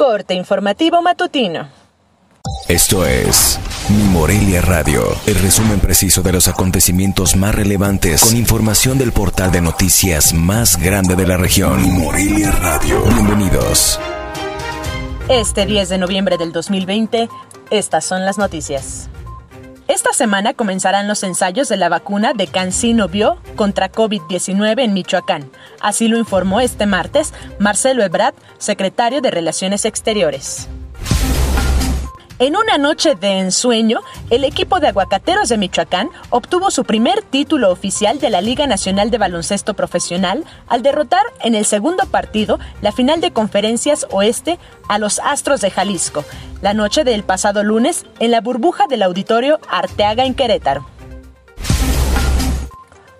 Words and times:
Corte 0.00 0.32
informativo 0.32 1.02
matutino. 1.02 1.68
Esto 2.68 3.04
es 3.04 3.60
Mi 3.90 4.02
Morelia 4.04 4.62
Radio, 4.62 5.02
el 5.26 5.34
resumen 5.34 5.78
preciso 5.78 6.22
de 6.22 6.32
los 6.32 6.48
acontecimientos 6.48 7.36
más 7.36 7.54
relevantes 7.54 8.22
con 8.24 8.34
información 8.34 8.96
del 8.96 9.12
portal 9.12 9.52
de 9.52 9.60
noticias 9.60 10.32
más 10.32 10.78
grande 10.78 11.16
de 11.16 11.26
la 11.26 11.36
región. 11.36 11.82
Mi 11.82 11.90
Morelia 11.90 12.50
Radio. 12.50 13.02
Bienvenidos. 13.02 14.00
Este 15.28 15.66
10 15.66 15.90
de 15.90 15.98
noviembre 15.98 16.38
del 16.38 16.52
2020, 16.52 17.28
estas 17.70 18.02
son 18.02 18.24
las 18.24 18.38
noticias. 18.38 19.09
Esta 19.90 20.12
semana 20.12 20.54
comenzarán 20.54 21.08
los 21.08 21.24
ensayos 21.24 21.68
de 21.68 21.76
la 21.76 21.88
vacuna 21.88 22.32
de 22.32 22.46
Cancino 22.46 23.08
Bio 23.08 23.38
contra 23.56 23.90
COVID-19 23.90 24.84
en 24.84 24.94
Michoacán. 24.94 25.50
Así 25.80 26.06
lo 26.06 26.16
informó 26.16 26.60
este 26.60 26.86
martes 26.86 27.34
Marcelo 27.58 28.04
Ebrard, 28.04 28.36
secretario 28.58 29.20
de 29.20 29.32
Relaciones 29.32 29.84
Exteriores. 29.84 30.68
En 32.40 32.56
una 32.56 32.78
noche 32.78 33.16
de 33.16 33.38
ensueño, 33.38 34.00
el 34.30 34.44
equipo 34.44 34.80
de 34.80 34.88
aguacateros 34.88 35.50
de 35.50 35.58
Michoacán 35.58 36.08
obtuvo 36.30 36.70
su 36.70 36.84
primer 36.84 37.20
título 37.20 37.70
oficial 37.70 38.18
de 38.18 38.30
la 38.30 38.40
Liga 38.40 38.66
Nacional 38.66 39.10
de 39.10 39.18
Baloncesto 39.18 39.74
Profesional 39.74 40.46
al 40.66 40.80
derrotar 40.80 41.20
en 41.44 41.54
el 41.54 41.66
segundo 41.66 42.06
partido 42.06 42.58
la 42.80 42.92
final 42.92 43.20
de 43.20 43.32
conferencias 43.32 44.06
oeste 44.10 44.58
a 44.88 44.98
los 44.98 45.18
Astros 45.18 45.60
de 45.60 45.70
Jalisco, 45.70 46.24
la 46.62 46.72
noche 46.72 47.04
del 47.04 47.24
pasado 47.24 47.62
lunes 47.62 48.06
en 48.20 48.30
la 48.30 48.40
burbuja 48.40 48.86
del 48.86 49.02
auditorio 49.02 49.60
Arteaga 49.68 50.24
en 50.24 50.32
Querétaro. 50.32 50.86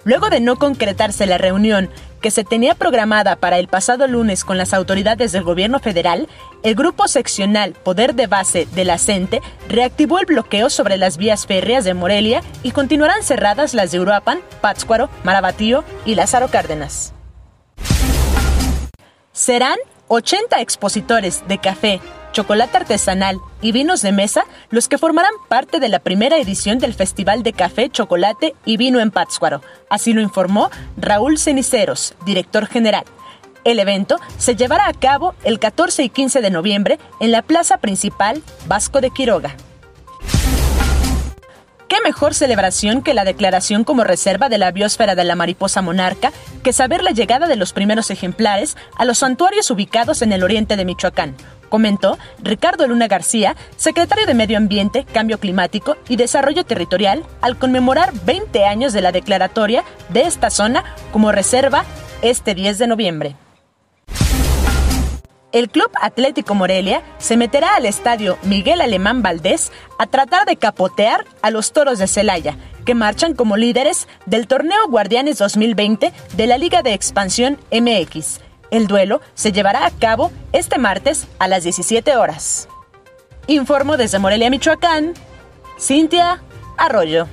Luego 0.04 0.30
de 0.30 0.40
no 0.40 0.56
concretarse 0.56 1.27
la 1.27 1.38
reunión 1.38 1.90
que 2.20 2.30
se 2.30 2.45
tenía 2.45 2.74
programada 2.74 3.36
para 3.36 3.59
el 3.59 3.68
pasado 3.68 4.06
lunes 4.06 4.45
con 4.45 4.59
las 4.59 4.74
autoridades 4.74 5.32
del 5.32 5.42
gobierno 5.42 5.78
federal, 5.78 6.28
el 6.62 6.74
grupo 6.74 7.09
seccional 7.09 7.73
Poder 7.73 8.14
de 8.14 8.26
Base 8.26 8.66
de 8.74 8.84
la 8.84 8.98
CENTE 8.98 9.40
reactivó 9.68 10.18
el 10.18 10.26
bloqueo 10.26 10.71
sobre 10.71 10.96
las 10.96 11.16
vías 11.16 11.46
férreas 11.46 11.84
de 11.84 11.95
Morelia 11.95 12.43
y 12.62 12.73
continuarán 12.73 13.23
cerradas 13.23 13.74
las 13.74 13.90
de 13.90 14.01
Uruapan, 14.01 14.40
Pátzcuaro, 14.60 15.09
Marabatío 15.24 15.84
y 16.04 16.15
Lázaro 16.15 16.48
Cárdenas. 16.48 17.15
Serán 19.32 19.78
80 20.09 20.60
expositores 20.60 21.45
de 21.48 21.59
café, 21.59 22.01
chocolate 22.32 22.76
artesanal 22.76 23.38
y 23.60 23.73
vinos 23.73 24.02
de 24.02 24.12
mesa 24.12 24.45
los 24.70 24.88
que 24.88 24.98
formarán 24.98 25.32
parte 25.48 25.80
de 25.80 25.88
la 25.88 25.98
primera 25.98 26.38
edición 26.38 26.78
del 26.78 26.95
Festival 26.95 27.42
de 27.42 27.52
Café, 27.52 27.90
Chocolate 27.90 28.54
y 28.64 28.76
Vino 28.76 29.00
en 29.00 29.10
Pátzcuaro. 29.10 29.62
Así 29.88 30.12
lo 30.12 30.20
informó 30.20 30.70
Raúl 30.96 31.38
Ceniceros, 31.38 32.14
director 32.24 32.66
general. 32.66 33.04
El 33.64 33.78
evento 33.78 34.18
se 34.38 34.56
llevará 34.56 34.88
a 34.88 34.95
cabo 34.95 35.34
el 35.45 35.59
14 35.59 36.02
y 36.02 36.09
15 36.09 36.40
de 36.40 36.50
noviembre 36.50 36.98
en 37.20 37.30
la 37.30 37.42
plaza 37.42 37.78
principal 37.78 38.42
Vasco 38.66 39.00
de 39.00 39.10
Quiroga. 39.10 39.54
¿Qué 41.88 41.96
mejor 42.04 42.34
celebración 42.34 43.02
que 43.02 43.15
la 43.15 43.24
declaración 43.24 43.82
como 43.82 44.04
reserva 44.04 44.48
de 44.48 44.59
la 44.59 44.70
biosfera 44.70 45.16
de 45.16 45.24
la 45.24 45.34
mariposa 45.34 45.82
monarca 45.82 46.32
que 46.62 46.72
saber 46.72 47.02
la 47.02 47.10
llegada 47.10 47.48
de 47.48 47.56
los 47.56 47.72
primeros 47.72 48.12
ejemplares 48.12 48.76
a 48.96 49.04
los 49.04 49.18
santuarios 49.18 49.70
ubicados 49.72 50.22
en 50.22 50.32
el 50.32 50.44
oriente 50.44 50.76
de 50.76 50.84
Michoacán? 50.84 51.34
Comentó 51.71 52.18
Ricardo 52.43 52.87
Luna 52.87 53.09
García, 53.09 53.57
secretario 53.76 54.26
de 54.26 54.35
Medio 54.35 54.59
Ambiente, 54.59 55.07
Cambio 55.10 55.38
Climático 55.38 55.96
y 56.09 56.16
Desarrollo 56.16 56.65
Territorial, 56.65 57.24
al 57.40 57.57
conmemorar 57.57 58.12
20 58.27 58.66
años 58.66 58.93
de 58.93 59.01
la 59.01 59.12
declaratoria 59.12 59.85
de 60.10 60.23
esta 60.23 60.51
zona 60.51 60.85
como 61.12 61.32
reserva 61.32 61.85
este 62.21 62.54
10 62.54 62.77
de 62.79 62.87
noviembre. 62.87 63.37
El 65.53 65.69
Club 65.69 65.91
Atlético 66.00 66.54
Morelia 66.54 67.03
se 67.19 67.37
meterá 67.37 67.75
al 67.75 67.84
estadio 67.84 68.38
Miguel 68.44 68.81
Alemán 68.81 69.22
Valdés 69.22 69.72
a 69.99 70.06
tratar 70.06 70.47
de 70.47 70.56
capotear 70.56 71.25
a 71.43 71.50
los 71.50 71.72
toros 71.72 71.99
de 71.99 72.06
Celaya, 72.06 72.56
que 72.84 72.94
marchan 72.94 73.34
como 73.34 73.56
líderes 73.56 74.06
del 74.27 74.47
torneo 74.47 74.87
Guardianes 74.89 75.39
2020 75.39 76.12
de 76.37 76.47
la 76.47 76.56
Liga 76.56 76.83
de 76.83 76.94
Expansión 76.94 77.59
MX 77.73 78.41
el 78.70 78.86
duelo 78.86 79.22
se 79.34 79.53
llevará 79.53 79.86
a 79.86 79.91
cabo 79.91 80.31
este 80.53 80.78
martes 80.78 81.26
a 81.38 81.48
las 81.48 81.64
17 81.64 82.16
horas. 82.16 82.69
Informo 83.47 83.97
desde 83.97 84.19
Morelia, 84.19 84.50
Michoacán, 84.50 85.14
Cintia 85.78 86.42
Arroyo. 86.76 87.26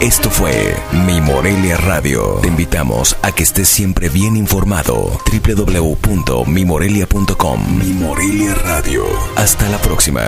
Esto 0.00 0.30
fue 0.30 0.74
Mi 1.06 1.20
Morelia 1.20 1.76
Radio. 1.76 2.38
Te 2.42 2.48
invitamos 2.48 3.16
a 3.22 3.30
que 3.32 3.42
estés 3.42 3.68
siempre 3.68 4.08
bien 4.08 4.36
informado. 4.36 5.20
www.mimorelia.com 5.30 7.78
Mi 7.78 7.92
Morelia 7.92 8.54
Radio. 8.54 9.04
Hasta 9.36 9.68
la 9.68 9.76
próxima. 9.78 10.22